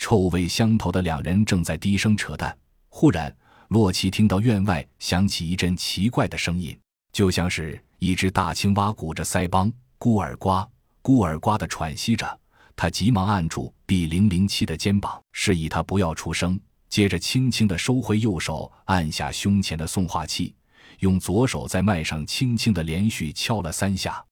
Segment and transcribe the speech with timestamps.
[0.00, 2.56] 臭味相投的两人正在低声扯淡，
[2.88, 3.32] 忽然，
[3.68, 6.76] 洛奇听到院外响起一阵奇怪的声音，
[7.12, 10.66] 就像是一只大青蛙鼓着腮帮，咕儿呱，
[11.02, 12.40] 咕儿呱的喘息着。
[12.74, 16.58] 他急忙按住 B 零零七的肩膀，示意他不要出声，
[16.88, 20.54] 接着轻轻地收回右手，按下胸前的送话器，
[21.00, 24.24] 用左手在麦上轻轻地连续敲了三下。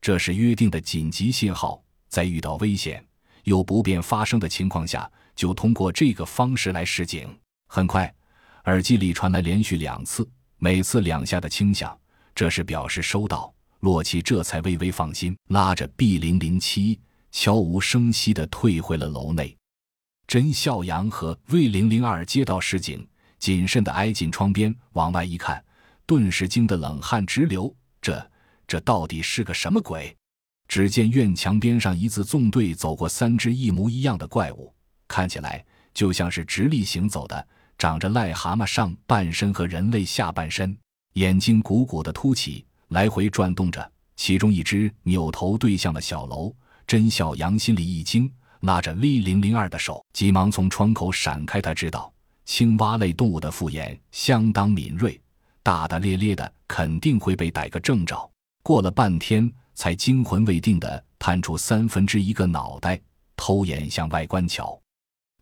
[0.00, 3.06] 这是约定的紧急信号，在遇到危险。
[3.44, 7.28] 有不便发生的情况下，就通过这个方式来示警。
[7.68, 8.12] 很快，
[8.64, 10.28] 耳机里传来连续两次，
[10.58, 11.98] 每次两下的轻响，
[12.34, 13.52] 这是表示收到。
[13.80, 17.00] 洛奇这才微微放心，拉着 B 零零七
[17.32, 19.56] 悄无声息地退回了楼内。
[20.28, 23.04] 甄孝阳和 V 零零二接到示警，
[23.40, 25.62] 谨慎地挨近窗边往外一看，
[26.06, 27.74] 顿时惊得冷汗直流。
[28.00, 28.30] 这
[28.68, 30.16] 这到底是个什么鬼？
[30.72, 34.72] 只见院墙边上一字纵队走过三只一模一样的怪物，
[35.06, 35.62] 看起来
[35.92, 40.74] 就像是直立行走的，长着癞蛤蟆上半身和人类下半身，
[41.12, 43.92] 眼睛鼓鼓的凸起，来回转动着。
[44.16, 46.50] 其中一只扭头对向了小楼。
[46.86, 51.60] 甄小阳心里一惊，拉着 V 零零二的手，急忙从窗口闪开。
[51.60, 52.10] 他知道
[52.46, 55.20] 青蛙类动物的复眼相当敏锐，
[55.62, 58.30] 大大咧咧的，肯定会被逮个正着。
[58.62, 59.52] 过了半天。
[59.74, 63.00] 才惊魂未定地探出三分之一个脑袋，
[63.36, 64.80] 偷眼向外观瞧，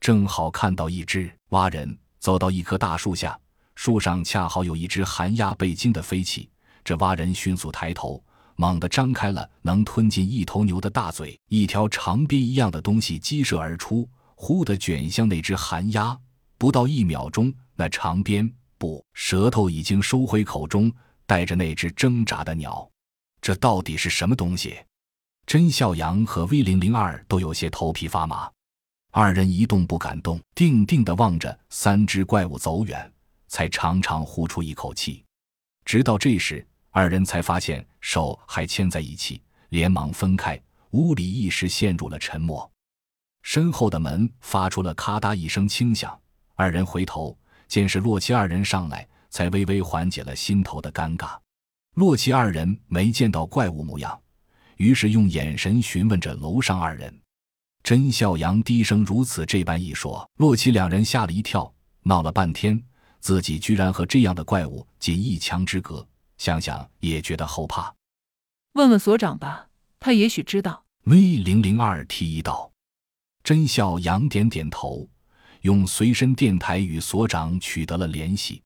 [0.00, 3.38] 正好看到一只蛙人走到一棵大树下，
[3.74, 6.48] 树上恰好有一只寒鸦被惊得飞起。
[6.82, 8.22] 这蛙人迅速抬头，
[8.56, 16.18] 猛地张开了能吞进一头牛的大嘴，一条长鞭一样的东西激射而出，忽地卷向那只寒鸦。
[16.56, 20.92] 不到一秒钟，那长鞭不舌头已经收回口中，
[21.26, 22.88] 带着那只挣扎的鸟。
[23.50, 24.78] 这到底是什么东西？
[25.44, 28.48] 甄孝阳和 V 零零二都有些头皮发麻，
[29.10, 33.12] 二人一动不敢动，定定地望着三只怪物走远，
[33.48, 35.24] 才长长呼出一口气。
[35.84, 40.56] 直到这时，二人才发现手还牵在一起，连忙分开。
[40.92, 42.70] 屋里一时陷入了沉默。
[43.42, 46.16] 身后的门发出了咔嗒一声轻响，
[46.54, 47.36] 二人回头
[47.66, 51.36] 见是洛奇二人上来，才微微缓解了心头的尴尬。
[51.94, 54.18] 洛奇二人没见到怪物模样，
[54.76, 57.20] 于是用眼神询问着楼上二人。
[57.82, 62.80] 甄孝阳低声如此这般一说，洛奇两人吓了一跳，闹了半天，
[63.20, 66.06] 自己居然和这样的怪物仅一墙之隔，
[66.38, 67.92] 想想也觉得后怕。
[68.74, 69.68] 问问所长吧，
[69.98, 70.84] 他也许知道。
[71.04, 72.70] V 零零二提议道。
[73.42, 75.08] 甄孝阳点点头，
[75.62, 78.62] 用随身电台与所长取得了联系。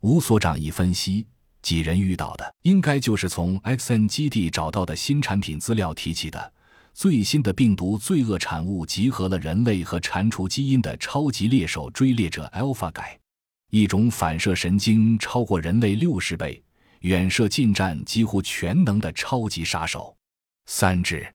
[0.00, 1.26] 吴所长一分析。
[1.68, 6.52] 几人遇到的应该就是从 XN 基地找到的新产品资料提起的
[6.94, 13.20] 最新的病毒罪恶产物，集合了人类和蟾蜍基因的超级猎手追猎者 Alpha 改，
[13.68, 16.62] 一种反射神经超过人类六十倍、
[17.00, 20.16] 远射近战几乎全能的超级杀手。
[20.64, 21.30] 三只